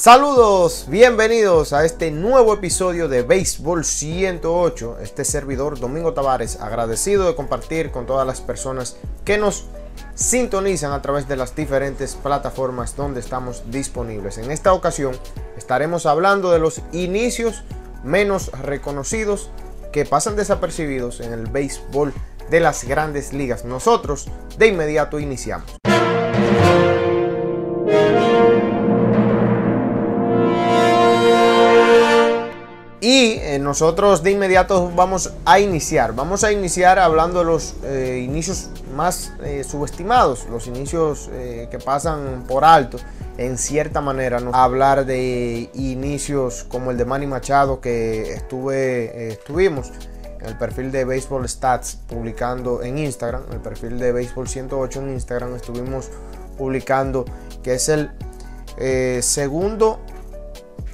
Saludos, 0.00 0.86
bienvenidos 0.88 1.74
a 1.74 1.84
este 1.84 2.10
nuevo 2.10 2.54
episodio 2.54 3.06
de 3.06 3.20
Béisbol 3.20 3.84
108. 3.84 4.96
Este 5.02 5.26
servidor 5.26 5.78
Domingo 5.78 6.14
Tavares, 6.14 6.58
agradecido 6.58 7.26
de 7.26 7.34
compartir 7.34 7.90
con 7.90 8.06
todas 8.06 8.26
las 8.26 8.40
personas 8.40 8.96
que 9.26 9.36
nos 9.36 9.66
sintonizan 10.14 10.92
a 10.92 11.02
través 11.02 11.28
de 11.28 11.36
las 11.36 11.54
diferentes 11.54 12.14
plataformas 12.14 12.96
donde 12.96 13.20
estamos 13.20 13.64
disponibles. 13.70 14.38
En 14.38 14.50
esta 14.50 14.72
ocasión 14.72 15.14
estaremos 15.58 16.06
hablando 16.06 16.50
de 16.50 16.60
los 16.60 16.80
inicios 16.92 17.62
menos 18.02 18.50
reconocidos 18.52 19.50
que 19.92 20.06
pasan 20.06 20.34
desapercibidos 20.34 21.20
en 21.20 21.34
el 21.34 21.44
béisbol 21.44 22.14
de 22.48 22.60
las 22.60 22.84
grandes 22.84 23.34
ligas. 23.34 23.66
Nosotros 23.66 24.28
de 24.56 24.68
inmediato 24.68 25.20
iniciamos. 25.20 25.70
Y 33.00 33.38
eh, 33.40 33.58
nosotros 33.58 34.22
de 34.22 34.32
inmediato 34.32 34.92
vamos 34.94 35.32
a 35.46 35.58
iniciar. 35.58 36.14
Vamos 36.14 36.44
a 36.44 36.52
iniciar 36.52 36.98
hablando 36.98 37.38
de 37.38 37.44
los 37.46 37.74
eh, 37.82 38.22
inicios 38.22 38.68
más 38.94 39.32
eh, 39.42 39.64
subestimados, 39.64 40.46
los 40.50 40.66
inicios 40.66 41.30
que 41.70 41.78
pasan 41.78 42.44
por 42.46 42.64
alto 42.64 42.98
en 43.38 43.56
cierta 43.56 44.02
manera. 44.02 44.38
¿no? 44.40 44.54
Hablar 44.54 45.06
de 45.06 45.70
inicios 45.72 46.64
como 46.64 46.90
el 46.90 46.98
de 46.98 47.06
Manny 47.06 47.26
Machado 47.26 47.80
que 47.80 48.34
estuve, 48.34 49.32
estuvimos 49.32 49.92
en 50.38 50.46
el 50.46 50.58
perfil 50.58 50.92
de 50.92 51.04
Baseball 51.06 51.48
Stats 51.48 51.98
publicando 52.06 52.82
en 52.82 52.98
Instagram, 52.98 53.44
el 53.52 53.60
perfil 53.60 53.98
de 53.98 54.12
Baseball 54.12 54.46
108 54.46 55.00
en 55.00 55.10
Instagram 55.12 55.54
estuvimos 55.54 56.10
publicando 56.58 57.24
que 57.62 57.74
es 57.74 57.88
el 57.88 58.10
segundo 59.22 60.00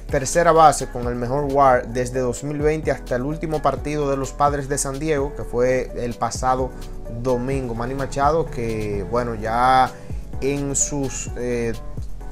tercera 0.07 0.51
base 0.51 0.87
con 0.87 1.07
el 1.07 1.15
mejor 1.15 1.51
WAR 1.51 1.87
desde 1.87 2.19
2020 2.19 2.91
hasta 2.91 3.15
el 3.15 3.23
último 3.23 3.61
partido 3.61 4.09
de 4.09 4.17
los 4.17 4.31
Padres 4.31 4.69
de 4.69 4.77
San 4.77 4.99
Diego, 4.99 5.35
que 5.35 5.43
fue 5.43 5.91
el 5.97 6.13
pasado 6.13 6.71
domingo. 7.21 7.75
Manny 7.75 7.93
Machado, 7.93 8.45
que 8.45 9.05
bueno, 9.09 9.35
ya 9.35 9.91
en 10.41 10.75
sus 10.75 11.29
eh, 11.37 11.73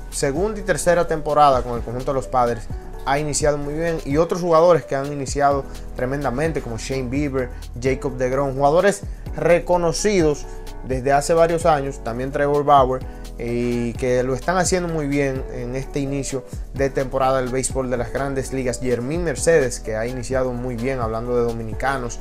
segunda 0.09 0.59
y 0.59 0.64
tercera 0.64 1.08
temporada 1.08 1.62
con 1.64 1.76
el 1.76 1.81
conjunto 1.81 2.12
de 2.12 2.16
los 2.16 2.28
Padres 2.28 2.68
ha 3.06 3.20
iniciado 3.20 3.58
muy 3.58 3.73
bien. 3.73 4.00
Y 4.06 4.18
otros 4.18 4.42
jugadores 4.42 4.86
que 4.86 4.96
han 4.96 5.12
iniciado 5.12 5.64
tremendamente 5.96 6.62
como 6.62 6.78
Shane 6.78 7.09
Bieber, 7.09 7.50
Jacob 7.81 8.18
DeGrom, 8.18 8.56
jugadores 8.56 9.02
reconocidos 9.36 10.46
desde 10.88 11.12
hace 11.12 11.34
varios 11.34 11.66
años, 11.66 12.03
también 12.03 12.31
Trevor 12.31 12.64
Bauer 12.64 13.02
y 13.38 13.94
que 13.94 14.23
lo 14.23 14.33
están 14.33 14.58
haciendo 14.58 14.88
muy 14.88 15.08
bien 15.08 15.44
en 15.53 15.75
este 15.75 16.00
inicio 16.00 16.45
de 16.73 16.89
temporada 16.89 17.41
del 17.41 17.50
béisbol 17.50 17.89
de 17.89 17.97
las 17.97 18.14
grandes 18.14 18.53
ligas. 18.53 18.80
Jermín 18.80 19.23
Mercedes, 19.23 19.80
que 19.80 19.95
ha 19.95 20.08
iniciado 20.08 20.53
muy 20.53 20.75
bien 20.75 21.00
hablando 21.00 21.36
de 21.36 21.44
dominicanos. 21.44 22.19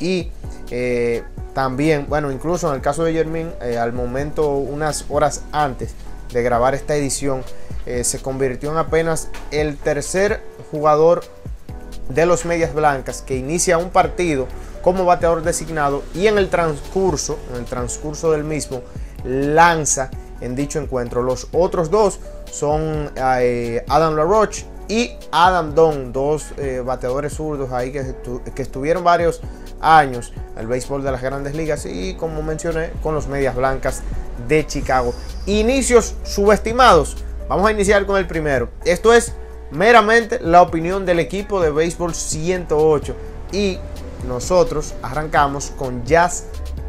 Y 0.00 0.30
eh, 0.70 1.22
también, 1.54 2.06
bueno, 2.08 2.32
incluso 2.32 2.68
en 2.68 2.74
el 2.74 2.80
caso 2.80 3.04
de 3.04 3.12
Jermín, 3.12 3.50
eh, 3.62 3.78
al 3.78 3.92
momento, 3.92 4.56
unas 4.56 5.06
horas 5.08 5.42
antes 5.52 5.94
de 6.32 6.42
grabar 6.42 6.74
esta 6.74 6.96
edición, 6.96 7.42
eh, 7.86 8.02
se 8.02 8.20
convirtió 8.20 8.72
en 8.72 8.78
apenas 8.78 9.28
el 9.52 9.76
tercer 9.76 10.42
jugador 10.70 11.22
de 12.08 12.26
los 12.26 12.44
Medias 12.44 12.74
Blancas 12.74 13.22
que 13.22 13.36
inicia 13.36 13.78
un 13.78 13.90
partido 13.90 14.46
como 14.82 15.04
bateador 15.04 15.42
designado 15.42 16.02
y 16.14 16.26
en 16.26 16.38
el 16.38 16.48
transcurso, 16.48 17.38
en 17.50 17.56
el 17.56 17.64
transcurso 17.64 18.32
del 18.32 18.44
mismo, 18.44 18.82
lanza 19.24 20.10
en 20.40 20.56
dicho 20.56 20.78
encuentro. 20.78 21.22
Los 21.22 21.48
otros 21.52 21.90
dos 21.90 22.20
son 22.50 23.10
eh, 23.16 23.84
Adam 23.88 24.16
LaRoche 24.16 24.66
y 24.88 25.12
Adam 25.32 25.74
Don, 25.74 26.12
dos 26.12 26.52
eh, 26.58 26.82
bateadores 26.84 27.34
zurdos 27.34 27.72
ahí 27.72 27.90
que, 27.92 28.14
que, 28.54 28.62
estuvieron 28.62 29.02
varios 29.02 29.40
años 29.80 30.32
el 30.56 30.66
béisbol 30.66 31.02
de 31.02 31.10
las 31.10 31.22
grandes 31.22 31.54
ligas 31.54 31.86
y 31.86 32.14
como 32.14 32.42
mencioné 32.42 32.90
con 33.02 33.14
los 33.14 33.26
medias 33.26 33.56
blancas 33.56 34.02
de 34.48 34.66
Chicago. 34.66 35.12
Inicios 35.46 36.14
subestimados. 36.24 37.16
Vamos 37.48 37.66
a 37.68 37.72
iniciar 37.72 38.06
con 38.06 38.16
el 38.16 38.26
primero. 38.26 38.68
Esto 38.84 39.12
es 39.12 39.32
meramente 39.70 40.38
la 40.40 40.62
opinión 40.62 41.04
del 41.04 41.18
equipo 41.18 41.60
de 41.60 41.70
béisbol 41.70 42.14
108 42.14 43.14
y 43.52 43.78
nosotros 44.26 44.94
arrancamos 45.02 45.72
con 45.76 46.04
Jazz 46.04 46.44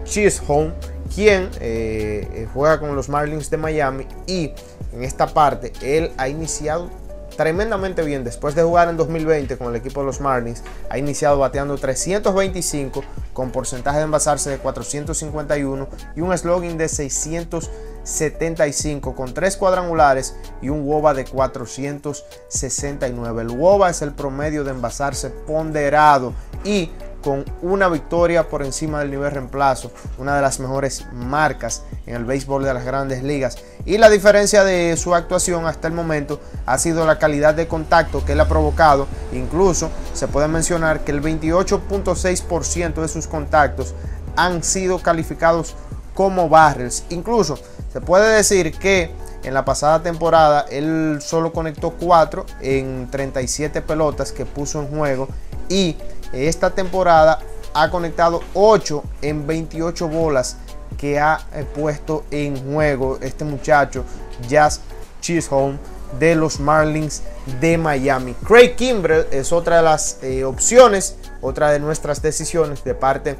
Chisholm 0.05 0.73
quien 1.13 1.49
eh, 1.59 2.27
eh, 2.33 2.47
juega 2.53 2.79
con 2.79 2.95
los 2.95 3.09
Marlins 3.09 3.49
de 3.49 3.57
Miami 3.57 4.07
y 4.25 4.53
en 4.93 5.03
esta 5.03 5.27
parte 5.27 5.73
él 5.81 6.11
ha 6.17 6.29
iniciado 6.29 6.89
tremendamente 7.37 8.03
bien 8.03 8.23
después 8.23 8.55
de 8.55 8.63
jugar 8.63 8.89
en 8.89 8.97
2020 8.97 9.55
con 9.57 9.69
el 9.69 9.75
equipo 9.75 9.99
de 10.01 10.07
los 10.07 10.19
Marlins. 10.19 10.63
Ha 10.89 10.97
iniciado 10.97 11.37
bateando 11.37 11.77
325 11.77 13.03
con 13.31 13.51
porcentaje 13.51 13.99
de 13.99 14.05
envasarse 14.05 14.49
de 14.49 14.57
451 14.57 15.87
y 16.15 16.21
un 16.21 16.35
slogan 16.37 16.77
de 16.77 16.89
675 16.89 19.15
con 19.15 19.33
tres 19.33 19.55
cuadrangulares 19.55 20.35
y 20.61 20.67
un 20.69 20.85
WOBA 20.85 21.13
de 21.13 21.25
469. 21.25 23.43
El 23.43 23.49
WOBA 23.49 23.91
es 23.91 24.01
el 24.01 24.13
promedio 24.13 24.63
de 24.63 24.71
envasarse 24.71 25.29
ponderado 25.29 26.33
y 26.63 26.89
con 27.27 27.43
una 27.61 27.89
victoria 27.89 28.47
por 28.47 28.63
encima 28.63 28.99
del 28.99 29.11
nivel 29.11 29.29
reemplazo, 29.29 29.91
una 30.17 30.37
de 30.37 30.41
las 30.41 30.61
mejores 30.61 31.05
marcas 31.11 31.83
en 32.05 32.15
el 32.15 32.23
béisbol 32.23 32.63
de 32.63 32.73
las 32.73 32.85
grandes 32.85 33.21
ligas. 33.21 33.57
Y 33.85 33.97
la 33.97 34.09
diferencia 34.09 34.63
de 34.63 34.95
su 34.95 35.13
actuación 35.13 35.67
hasta 35.67 35.89
el 35.89 35.93
momento 35.93 36.39
ha 36.65 36.77
sido 36.77 37.05
la 37.05 37.19
calidad 37.19 37.53
de 37.53 37.67
contacto 37.67 38.23
que 38.23 38.31
él 38.31 38.39
ha 38.39 38.47
provocado. 38.47 39.07
Incluso 39.33 39.89
se 40.13 40.29
puede 40.29 40.47
mencionar 40.47 41.01
que 41.01 41.11
el 41.11 41.21
28.6% 41.21 43.01
de 43.01 43.07
sus 43.09 43.27
contactos 43.27 43.93
han 44.37 44.63
sido 44.63 44.99
calificados 44.99 45.75
como 46.13 46.47
barrels. 46.47 47.03
Incluso 47.09 47.59
se 47.91 47.99
puede 47.99 48.35
decir 48.35 48.71
que 48.71 49.11
en 49.43 49.53
la 49.53 49.65
pasada 49.65 50.01
temporada 50.01 50.65
él 50.69 51.19
solo 51.19 51.51
conectó 51.51 51.91
4 51.91 52.45
en 52.61 53.09
37 53.11 53.81
pelotas 53.81 54.31
que 54.31 54.45
puso 54.45 54.79
en 54.79 54.87
juego 54.87 55.27
y 55.69 55.95
esta 56.33 56.69
temporada 56.71 57.39
ha 57.73 57.89
conectado 57.89 58.41
8 58.53 59.03
en 59.21 59.45
28 59.45 60.07
bolas 60.07 60.57
que 60.97 61.19
ha 61.19 61.39
eh, 61.53 61.65
puesto 61.75 62.25
en 62.31 62.73
juego 62.73 63.19
este 63.21 63.45
muchacho 63.45 64.03
Jazz 64.47 64.81
Chisholm 65.21 65.77
de 66.19 66.35
los 66.35 66.59
Marlins 66.59 67.21
de 67.59 67.77
Miami. 67.77 68.33
Craig 68.45 68.75
Kimbrell 68.75 69.27
es 69.31 69.51
otra 69.51 69.77
de 69.77 69.83
las 69.83 70.23
eh, 70.23 70.43
opciones, 70.43 71.17
otra 71.41 71.71
de 71.71 71.79
nuestras 71.79 72.21
decisiones 72.21 72.83
de 72.83 72.95
parte 72.95 73.37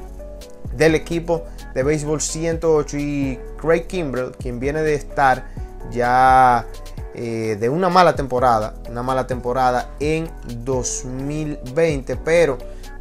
del 0.75 0.95
equipo 0.95 1.43
de 1.73 1.83
béisbol 1.83 2.21
108 2.21 2.97
y 2.97 3.39
Craig 3.59 3.87
Kimbrell, 3.87 4.31
quien 4.37 4.59
viene 4.59 4.81
de 4.81 4.95
estar 4.95 5.47
ya 5.91 6.65
eh, 7.17 7.57
de 7.59 7.67
una 7.67 7.89
mala 7.89 8.15
temporada, 8.15 8.75
una 8.89 9.03
mala 9.03 9.27
temporada 9.27 9.89
en 9.99 10.29
2020, 10.63 12.15
pero 12.17 12.57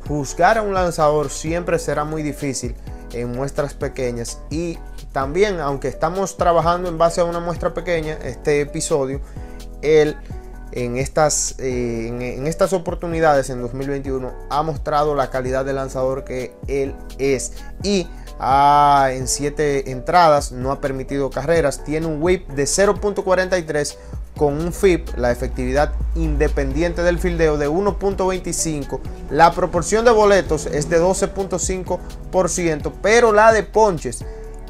juzgar 0.08 0.58
a 0.58 0.62
un 0.62 0.74
lanzador 0.74 1.30
siempre 1.30 1.78
será 1.78 2.04
muy 2.04 2.22
difícil 2.22 2.74
en 3.12 3.30
muestras 3.32 3.74
pequeñas. 3.74 4.40
Y 4.50 4.78
también 5.12 5.60
aunque 5.60 5.88
estamos 5.88 6.36
trabajando 6.36 6.88
en 6.88 6.98
base 6.98 7.20
a 7.20 7.24
una 7.24 7.40
muestra 7.40 7.74
pequeña 7.74 8.14
este 8.22 8.60
episodio 8.60 9.20
él 9.82 10.16
en 10.72 10.98
estas, 10.98 11.54
eh, 11.58 12.08
en, 12.08 12.46
estas 12.46 12.72
oportunidades 12.72 13.48
en 13.50 13.62
2021 13.62 14.32
ha 14.50 14.62
mostrado 14.62 15.14
la 15.14 15.30
calidad 15.30 15.64
de 15.64 15.72
lanzador 15.72 16.24
que 16.24 16.54
él 16.68 16.94
es. 17.18 17.52
Y 17.82 18.06
en 18.38 19.26
7 19.28 19.90
entradas 19.90 20.52
no 20.52 20.70
ha 20.70 20.80
permitido 20.80 21.30
carreras. 21.30 21.82
Tiene 21.84 22.06
un 22.06 22.22
whip 22.22 22.46
de 22.48 22.64
0.43 22.64 23.96
con 24.36 24.54
un 24.54 24.72
FIP, 24.72 25.16
la 25.16 25.32
efectividad 25.32 25.92
independiente 26.14 27.02
del 27.02 27.18
fildeo 27.18 27.58
de 27.58 27.68
1.25, 27.68 29.00
la 29.30 29.52
proporción 29.52 30.04
de 30.04 30.10
boletos 30.10 30.66
es 30.66 30.90
de 30.90 31.00
12.5%, 31.00 32.92
pero 33.02 33.32
la 33.32 33.52
de 33.52 33.62
ponches 33.62 34.24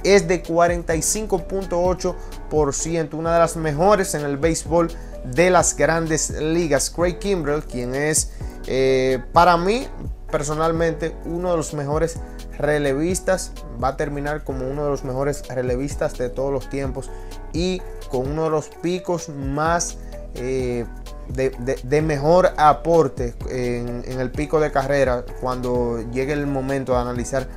es 0.05 0.29
de 0.29 0.43
45.8%, 0.43 3.15
una 3.15 3.33
de 3.35 3.41
las 3.41 3.57
mejores 3.57 4.15
en 4.15 4.25
el 4.25 4.37
béisbol 4.37 4.93
de 5.25 5.51
las 5.51 5.77
grandes 5.77 6.31
ligas. 6.31 6.91
Craig 6.91 7.19
Kimbrell, 7.19 7.65
quien 7.65 7.95
es 7.95 8.31
eh, 8.69 9.23
para 9.33 9.57
mí 9.57 9.89
personalmente 10.31 11.17
uno 11.25 11.51
de 11.51 11.57
los 11.57 11.75
mejores 11.75 12.19
relevistas, 12.59 13.53
va 13.83 13.89
a 13.89 13.97
terminar 13.97 14.45
como 14.45 14.69
uno 14.69 14.85
de 14.85 14.91
los 14.91 15.05
mejores 15.05 15.47
relevistas 15.49 16.17
de 16.19 16.29
todos 16.29 16.53
los 16.53 16.69
tiempos 16.69 17.11
y 17.53 17.81
con 18.11 18.31
uno 18.31 18.45
de 18.45 18.51
los 18.51 18.69
picos 18.69 19.29
más 19.29 19.99
eh, 20.35 20.85
de, 21.29 22.03
mejor 22.03 22.53
aporte 22.57 23.35
en, 23.51 24.21
el 24.21 24.31
pico 24.31 24.61
de 24.61 24.71
carrera 24.71 25.25
cuando 25.41 26.01
llegue 26.13 26.33
el 26.33 26.47
momento 26.47 26.93
de 26.93 26.99
analizar 26.99 27.49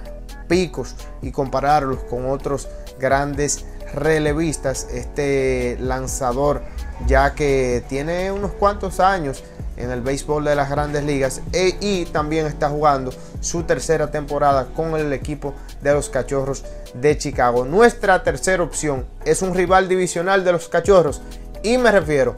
picos 0.48 0.96
y 1.22 1.32
compararlos 1.32 2.00
con 2.10 2.30
otros 2.30 2.68
grandes 3.00 3.66
relevistas, 3.94 4.88
este 4.92 5.78
lanzador, 5.80 6.62
ya 7.08 7.34
que 7.34 7.84
tiene 7.88 8.32
unos 8.32 8.52
cuantos 8.52 9.00
años 9.00 9.44
en 9.80 9.90
el 9.92 10.02
béisbol 10.02 10.44
de 10.44 10.56
las 10.56 10.70
grandes 10.70 11.04
ligas 11.04 11.42
e, 11.54 11.76
y 11.80 12.06
también 12.06 12.46
está 12.46 12.70
jugando 12.70 13.12
su 13.42 13.64
tercera 13.64 14.12
temporada 14.12 14.68
con 14.76 14.96
el 14.96 15.12
equipo 15.14 15.56
de 15.82 15.94
los 15.94 16.10
Cachorros 16.10 16.64
de 16.94 17.18
Chicago. 17.18 17.66
Nuestra 17.66 18.22
tercera 18.24 18.62
opción 18.62 19.06
es 19.26 19.42
un 19.42 19.56
rival 19.56 19.88
divisional 19.88 20.44
de 20.44 20.52
los 20.52 20.68
Cachorros 20.68 21.22
y 21.64 21.78
me 21.78 21.92
refiero 21.92 22.36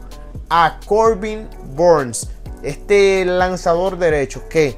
a 0.48 0.78
Corbin 0.86 1.48
Burns, 1.74 2.28
este 2.62 3.24
lanzador 3.24 3.98
derecho 3.98 4.48
que 4.48 4.76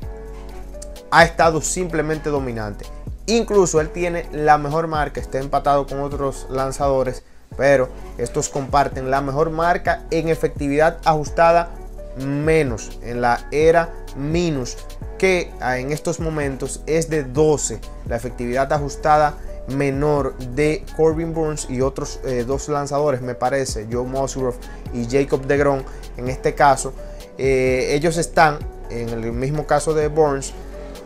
ha 1.10 1.24
estado 1.24 1.60
simplemente 1.60 2.30
dominante. 2.30 2.86
Incluso 3.26 3.80
él 3.80 3.90
tiene 3.90 4.26
la 4.32 4.58
mejor 4.58 4.86
marca, 4.86 5.20
está 5.20 5.38
empatado 5.38 5.86
con 5.86 6.00
otros 6.00 6.46
lanzadores, 6.50 7.22
pero 7.56 7.88
estos 8.18 8.48
comparten 8.48 9.10
la 9.10 9.20
mejor 9.20 9.50
marca 9.50 10.02
en 10.10 10.28
efectividad 10.28 10.98
ajustada 11.04 11.70
menos, 12.16 12.98
en 13.02 13.20
la 13.20 13.46
era 13.50 13.92
minus, 14.16 14.76
que 15.18 15.50
ah, 15.60 15.78
en 15.78 15.92
estos 15.92 16.20
momentos 16.20 16.82
es 16.86 17.08
de 17.08 17.24
12, 17.24 17.80
la 18.08 18.16
efectividad 18.16 18.72
ajustada 18.72 19.36
menor 19.68 20.36
de 20.36 20.84
Corbin 20.96 21.32
Burns 21.32 21.68
y 21.70 21.80
otros 21.80 22.20
eh, 22.24 22.44
dos 22.46 22.68
lanzadores, 22.68 23.22
me 23.22 23.34
parece, 23.34 23.86
Joe 23.90 24.04
Musgrove 24.04 24.56
y 24.92 25.06
Jacob 25.10 25.46
DeGrom. 25.46 25.82
En 26.16 26.28
este 26.28 26.54
caso, 26.54 26.92
eh, 27.38 27.88
ellos 27.90 28.16
están, 28.16 28.58
en 28.90 29.08
el 29.08 29.32
mismo 29.32 29.66
caso 29.66 29.94
de 29.94 30.08
Burns, 30.08 30.52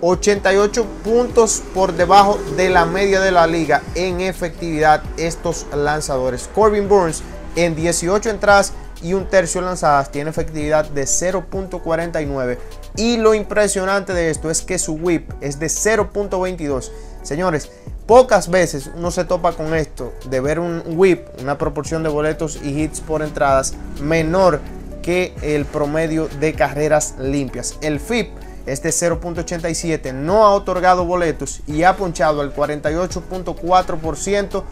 88 0.00 0.86
puntos 1.02 1.62
por 1.74 1.92
debajo 1.92 2.38
de 2.56 2.68
la 2.68 2.84
media 2.84 3.20
de 3.20 3.32
la 3.32 3.46
liga 3.46 3.82
en 3.94 4.20
efectividad 4.20 5.02
estos 5.16 5.66
lanzadores. 5.74 6.48
Corbin 6.54 6.88
Burns 6.88 7.22
en 7.56 7.74
18 7.74 8.30
entradas 8.30 8.72
y 9.02 9.14
un 9.14 9.28
tercio 9.28 9.60
lanzadas 9.60 10.10
tiene 10.10 10.30
efectividad 10.30 10.88
de 10.88 11.02
0.49 11.02 12.58
y 12.96 13.16
lo 13.16 13.34
impresionante 13.34 14.12
de 14.12 14.30
esto 14.30 14.50
es 14.50 14.62
que 14.62 14.78
su 14.78 14.94
whip 14.94 15.30
es 15.40 15.58
de 15.58 15.66
0.22 15.66 16.90
señores 17.22 17.70
pocas 18.06 18.48
veces 18.48 18.90
uno 18.96 19.10
se 19.10 19.24
topa 19.24 19.52
con 19.52 19.74
esto 19.74 20.12
de 20.30 20.40
ver 20.40 20.58
un 20.58 20.82
whip 20.86 21.26
una 21.40 21.58
proporción 21.58 22.02
de 22.02 22.08
boletos 22.08 22.58
y 22.62 22.82
hits 22.82 23.00
por 23.00 23.22
entradas 23.22 23.74
menor 24.00 24.60
que 25.08 25.32
el 25.40 25.64
promedio 25.64 26.28
de 26.38 26.52
carreras 26.52 27.14
limpias. 27.18 27.78
El 27.80 27.98
FIP 27.98 28.28
es 28.66 28.82
de 28.82 28.90
0.87 28.90 30.12
no 30.12 30.44
ha 30.44 30.50
otorgado 30.50 31.06
boletos 31.06 31.62
y 31.66 31.84
ha 31.84 31.96
ponchado 31.96 32.42
el 32.42 32.54
48.4% 32.54 34.64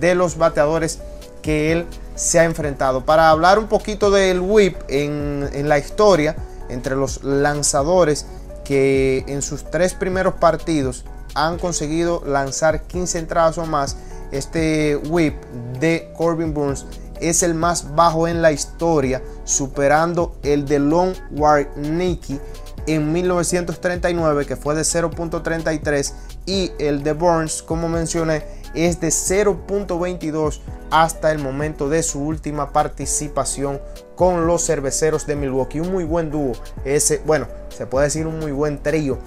de 0.00 0.14
los 0.14 0.38
bateadores 0.38 0.98
que 1.42 1.72
él 1.72 1.84
se 2.22 2.38
ha 2.38 2.44
enfrentado. 2.44 3.04
Para 3.04 3.30
hablar 3.30 3.58
un 3.58 3.66
poquito 3.66 4.12
del 4.12 4.40
whip 4.40 4.76
en, 4.88 5.50
en 5.52 5.68
la 5.68 5.78
historia 5.78 6.36
entre 6.68 6.94
los 6.94 7.24
lanzadores 7.24 8.26
que 8.64 9.24
en 9.26 9.42
sus 9.42 9.68
tres 9.68 9.94
primeros 9.94 10.34
partidos 10.34 11.04
han 11.34 11.58
conseguido 11.58 12.22
lanzar 12.24 12.82
15 12.82 13.18
entradas 13.18 13.58
o 13.58 13.66
más, 13.66 13.96
este 14.30 14.96
whip 14.96 15.34
de 15.80 16.12
Corbin 16.16 16.54
Burns 16.54 16.86
es 17.20 17.42
el 17.42 17.54
más 17.54 17.94
bajo 17.96 18.28
en 18.28 18.40
la 18.40 18.52
historia, 18.52 19.20
superando 19.44 20.36
el 20.44 20.64
de 20.64 20.78
Long 20.78 21.14
Nicky 21.76 22.38
en 22.86 23.12
1939 23.12 24.46
que 24.46 24.56
fue 24.56 24.74
de 24.74 24.82
0.33 24.82 26.12
y 26.46 26.72
el 26.78 27.02
de 27.02 27.12
Burns, 27.12 27.62
como 27.62 27.88
mencioné, 27.88 28.44
es 28.74 29.00
de 29.00 29.08
0.22 29.08 30.60
hasta 30.90 31.30
el 31.30 31.38
momento 31.38 31.88
de 31.88 32.02
su 32.02 32.20
última 32.20 32.72
participación 32.72 33.80
con 34.16 34.46
los 34.46 34.64
cerveceros 34.66 35.26
de 35.26 35.36
Milwaukee. 35.36 35.80
Un 35.80 35.92
muy 35.92 36.04
buen 36.04 36.30
dúo, 36.30 36.52
ese, 36.84 37.22
bueno, 37.24 37.46
se 37.68 37.86
puede 37.86 38.06
decir 38.06 38.26
un 38.26 38.38
muy 38.38 38.52
buen 38.52 38.82
trío. 38.82 39.18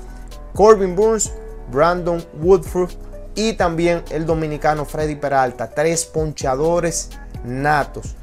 Corbin 0.54 0.96
Burns, 0.96 1.32
Brandon 1.72 2.24
Woodford 2.42 2.92
y 3.36 3.54
también 3.54 4.04
el 4.10 4.26
dominicano 4.26 4.86
Freddy 4.86 5.16
Peralta, 5.16 5.70
tres 5.70 6.06
ponchadores 6.06 7.10
natos. 7.44 8.16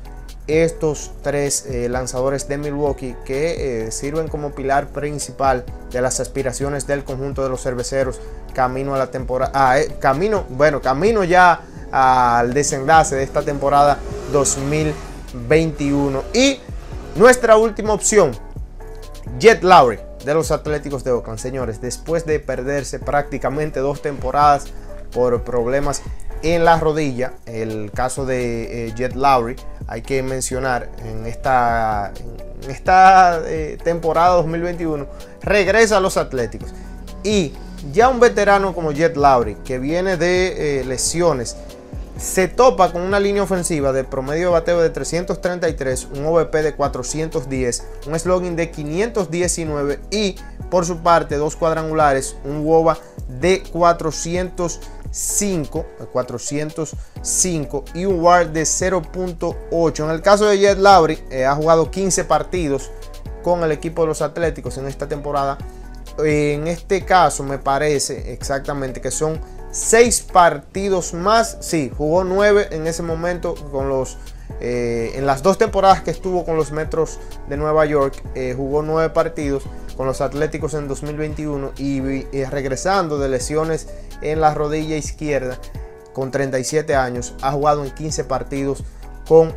Estos 0.49 1.13
tres 1.23 1.67
eh, 1.67 1.89
lanzadores 1.89 2.49
de 2.49 2.59
Milwaukee 2.59 3.15
que 3.25 3.87
eh, 3.87 3.91
sirven 3.93 4.27
como 4.27 4.51
pilar 4.51 4.89
principal 4.89 5.65
de 5.93 6.01
las 6.01 6.19
aspiraciones 6.19 6.87
del 6.89 7.05
conjunto 7.05 7.45
de 7.45 7.49
los 7.49 7.63
cerveceros 7.63 8.21
camino 8.53 8.95
a 8.95 8.99
la 8.99 9.11
temporada, 9.11 9.53
ah, 9.55 9.79
eh, 9.79 9.97
camino, 10.01 10.45
bueno, 10.51 10.83
camino 10.83 11.23
ya 11.23 11.61
al 11.93 12.55
desenlace 12.55 13.15
de 13.15 13.23
esta 13.23 13.43
temporada 13.43 13.99
2021. 14.33 16.25
Y 16.35 16.59
nuestra 17.15 17.57
última 17.57 17.93
opción, 17.93 18.33
Jet 19.39 19.63
Lowry 19.63 20.01
de 20.25 20.35
los 20.35 20.51
Atléticos 20.51 21.05
de 21.05 21.13
Oakland. 21.13 21.39
Señores, 21.39 21.81
después 21.81 22.27
de 22.27 22.41
perderse 22.41 22.99
prácticamente 22.99 23.81
dos 23.81 24.03
temporadas 24.03 24.67
por 25.13 25.43
problemas 25.43 26.03
en 26.43 26.65
la 26.65 26.79
rodilla, 26.79 27.35
el 27.47 27.91
caso 27.93 28.27
de 28.27 28.89
eh, 28.89 28.95
Jet 28.97 29.15
Lowry, 29.15 29.57
hay 29.87 30.03
que 30.03 30.23
mencionar 30.23 30.89
en 31.05 31.27
esta, 31.27 32.13
esta 32.69 33.41
eh, 33.47 33.79
temporada 33.83 34.35
2021, 34.37 35.07
regresa 35.43 35.99
a 35.99 36.01
los 36.01 36.17
Atléticos. 36.17 36.75
Y 37.23 37.53
ya 37.93 38.09
un 38.09 38.21
veterano 38.21 38.75
como 38.75 38.93
Jet 38.93 39.17
Lowry, 39.17 39.57
que 39.65 39.79
viene 39.79 40.17
de 40.17 40.81
eh, 40.81 40.85
lesiones, 40.85 41.57
se 42.19 42.47
topa 42.47 42.93
con 42.93 43.03
una 43.03 43.19
línea 43.19 43.43
ofensiva 43.43 43.93
de 43.93 44.05
promedio 44.05 44.49
de 44.49 44.53
bateo 44.53 44.81
de 44.81 44.91
333, 44.91 46.09
un 46.17 46.27
OVP 46.27 46.63
de 46.63 46.75
410, 46.75 47.85
un 48.07 48.19
slogan 48.19 48.55
de 48.55 48.71
519 48.71 49.99
y 50.11 50.37
por 50.71 50.85
su 50.87 50.99
parte 50.99 51.37
dos 51.37 51.57
cuadrangulares, 51.57 52.37
un 52.45 52.65
WOBA 52.65 52.99
de 53.41 53.63
405, 55.13 55.87
405 56.13 57.85
y 57.95 58.07
un 58.07 58.21
WAR 58.21 58.53
de 58.53 58.63
0.8. 58.63 60.05
En 60.05 60.11
el 60.11 60.23
caso 60.23 60.47
de 60.47 60.59
Jet 60.59 60.79
Lowry, 60.79 61.23
eh, 61.31 61.45
ha 61.45 61.55
jugado 61.55 61.91
15 61.91 62.25
partidos 62.25 62.91
con 63.43 63.63
el 63.63 63.73
equipo 63.73 64.03
de 64.03 64.09
los 64.09 64.23
Atléticos 64.23 64.79
en 64.79 64.87
esta 64.87 65.09
temporada 65.09 65.59
en 66.19 66.67
este 66.69 67.05
caso 67.05 67.43
me 67.43 67.59
parece 67.59 68.33
exactamente 68.33 69.01
que 69.01 69.11
son 69.11 69.41
seis 69.71 70.21
partidos 70.21 71.15
más. 71.15 71.59
Sí, 71.61 71.91
jugó 71.97 72.25
nueve 72.25 72.69
en 72.71 72.87
ese 72.87 73.03
momento 73.03 73.55
con 73.71 73.89
los. 73.89 74.19
Eh, 74.61 75.13
en 75.15 75.27
las 75.27 75.43
dos 75.43 75.57
temporadas 75.59 76.03
que 76.03 76.11
estuvo 76.11 76.45
con 76.45 76.57
los 76.57 76.73
Metros 76.73 77.19
de 77.49 77.57
Nueva 77.57 77.87
York, 77.87 78.23
eh, 78.35 78.55
jugó 78.57 78.83
nueve 78.83 79.11
partidos 79.11 79.65
con 79.97 80.07
los 80.07 80.21
Atléticos 80.21 80.75
en 80.75 80.89
2021 80.89 81.73
y, 81.79 82.01
regresando 82.45 83.19
de 83.19 83.29
lesiones 83.29 83.89
en 84.21 84.41
la 84.41 84.55
rodilla 84.55 84.97
izquierda 84.97 85.59
con 86.13 86.31
37 86.31 86.95
años, 86.95 87.35
ha 87.43 87.53
jugado 87.53 87.85
en 87.85 87.91
15 87.91 88.25
partidos 88.25 88.85
con 89.27 89.55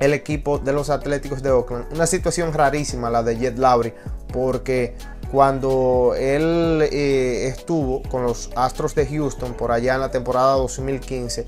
el 0.00 0.12
equipo 0.12 0.58
de 0.58 0.72
los 0.72 0.90
Atléticos 0.90 1.42
de 1.42 1.50
Oakland. 1.50 1.92
Una 1.92 2.06
situación 2.06 2.52
rarísima 2.52 3.10
la 3.10 3.22
de 3.22 3.36
Jet 3.36 3.58
Lowry 3.58 3.94
porque 4.32 4.94
cuando 5.30 6.14
él 6.16 6.82
eh, 6.90 7.48
estuvo 7.48 8.02
con 8.02 8.22
los 8.22 8.50
Astros 8.54 8.94
de 8.94 9.06
Houston 9.06 9.54
por 9.54 9.72
allá 9.72 9.94
en 9.94 10.00
la 10.00 10.10
temporada 10.10 10.54
2015. 10.54 11.46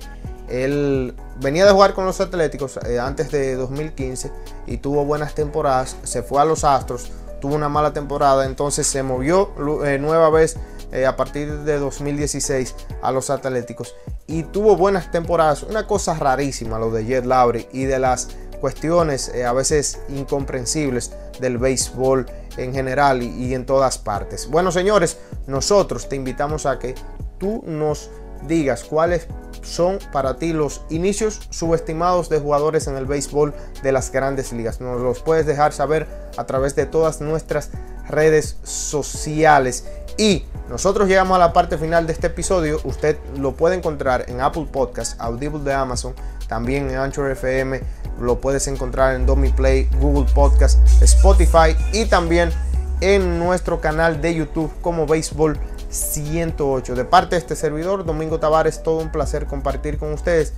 Él 0.48 1.14
venía 1.40 1.66
de 1.66 1.72
jugar 1.72 1.92
con 1.92 2.06
los 2.06 2.20
Atléticos 2.20 2.78
eh, 2.86 2.98
antes 2.98 3.30
de 3.30 3.54
2015 3.54 4.32
y 4.66 4.78
tuvo 4.78 5.04
buenas 5.04 5.34
temporadas. 5.34 5.96
Se 6.04 6.22
fue 6.22 6.40
a 6.40 6.44
los 6.44 6.64
Astros, 6.64 7.10
tuvo 7.40 7.54
una 7.54 7.68
mala 7.68 7.92
temporada, 7.92 8.46
entonces 8.46 8.86
se 8.86 9.02
movió 9.02 9.50
eh, 9.84 9.98
nueva 9.98 10.30
vez 10.30 10.56
a 11.06 11.16
partir 11.16 11.52
de 11.64 11.78
2016 11.78 12.74
a 13.02 13.12
los 13.12 13.28
Atléticos 13.28 13.94
y 14.26 14.44
tuvo 14.44 14.74
buenas 14.74 15.10
temporadas. 15.10 15.62
Una 15.62 15.86
cosa 15.86 16.14
rarísima 16.14 16.78
lo 16.78 16.90
de 16.90 17.04
Jet 17.04 17.26
Lowry 17.26 17.68
y 17.72 17.84
de 17.84 17.98
las 17.98 18.28
cuestiones 18.58 19.30
a 19.34 19.52
veces 19.52 20.00
incomprensibles 20.08 21.12
del 21.40 21.58
béisbol 21.58 22.24
en 22.58 22.72
general 22.74 23.22
y, 23.22 23.54
en 23.54 23.64
todas 23.64 23.98
partes. 23.98 24.48
Bueno, 24.50 24.70
señores, 24.72 25.18
nosotros 25.46 26.08
te 26.08 26.16
invitamos 26.16 26.66
a 26.66 26.78
que 26.78 26.94
tú 27.38 27.62
nos 27.66 28.10
digas 28.46 28.84
cuáles 28.84 29.26
son 29.68 29.98
para 30.12 30.36
ti 30.36 30.52
los 30.52 30.82
inicios 30.90 31.40
subestimados 31.50 32.28
de 32.28 32.40
jugadores 32.40 32.86
en 32.86 32.96
el 32.96 33.06
béisbol 33.06 33.54
de 33.82 33.92
las 33.92 34.10
grandes 34.10 34.52
ligas. 34.52 34.80
Nos 34.80 35.00
los 35.00 35.20
puedes 35.20 35.46
dejar 35.46 35.72
saber 35.72 36.06
a 36.36 36.44
través 36.44 36.74
de 36.74 36.86
todas 36.86 37.20
nuestras 37.20 37.70
redes 38.08 38.56
sociales. 38.64 39.84
Y 40.16 40.44
nosotros 40.68 41.08
llegamos 41.08 41.36
a 41.36 41.38
la 41.38 41.52
parte 41.52 41.78
final 41.78 42.06
de 42.06 42.12
este 42.12 42.26
episodio. 42.28 42.80
Usted 42.84 43.16
lo 43.36 43.52
puede 43.54 43.76
encontrar 43.76 44.24
en 44.28 44.40
Apple 44.40 44.66
Podcast, 44.72 45.20
Audible 45.20 45.60
de 45.60 45.72
Amazon, 45.72 46.14
también 46.48 46.90
en 46.90 46.96
Anchor 46.96 47.30
FM, 47.30 47.80
lo 48.20 48.40
puedes 48.40 48.66
encontrar 48.66 49.14
en 49.14 49.26
Domi 49.26 49.50
Play, 49.50 49.88
Google 50.00 50.30
Podcast, 50.34 50.80
Spotify 51.02 51.76
y 51.92 52.06
también 52.06 52.50
en 53.00 53.38
nuestro 53.38 53.80
canal 53.80 54.20
de 54.20 54.34
YouTube 54.34 54.72
como 54.80 55.06
Béisbol 55.06 55.58
108. 55.88 56.94
De 56.94 57.04
parte 57.04 57.36
de 57.36 57.40
este 57.40 57.56
servidor, 57.56 58.04
Domingo 58.04 58.38
Tavares, 58.40 58.82
todo 58.82 58.98
un 58.98 59.10
placer 59.10 59.46
compartir 59.46 59.98
con 59.98 60.12
ustedes. 60.12 60.52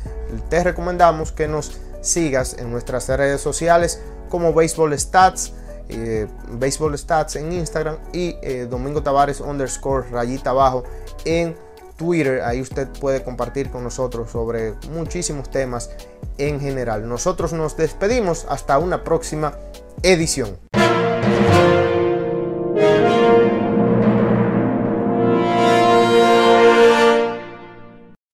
te 0.49 0.63
recomendamos 0.63 1.33
que 1.33 1.49
nos 1.49 1.79
sigas 2.01 2.57
en 2.59 2.71
nuestras 2.71 3.09
redes 3.09 3.41
sociales 3.41 4.01
como 4.29 4.53
Baseball 4.53 4.99
Stats, 4.99 5.53
eh, 5.89 6.27
Baseball 6.53 6.97
Stats 6.97 7.37
en 7.37 7.53
Instagram 7.53 7.97
y 8.13 8.37
eh, 8.43 8.67
Domingo 8.71 9.03
Tavares 9.03 9.41
underscore 9.41 10.09
rayita 10.11 10.51
abajo 10.51 10.85
en 11.25 11.55
Twitter. 11.97 12.43
Ahí 12.43 12.61
usted 12.61 12.89
puede 13.01 13.23
compartir 13.23 13.71
con 13.71 13.85
nosotros 13.85 14.31
sobre 14.31 14.75
muchísimos 14.91 15.51
temas 15.51 15.91
en 16.39 16.61
general. 16.61 17.09
Nosotros 17.09 17.53
nos 17.53 17.77
despedimos 17.77 18.47
hasta 18.49 18.79
una 18.79 19.05
próxima 19.05 19.55
edición. 20.03 20.70